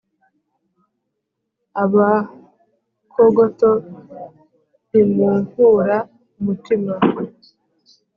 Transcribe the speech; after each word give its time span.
abakogoto 1.83 3.69
ntimunkura 4.87 5.97
umutima. 6.39 6.93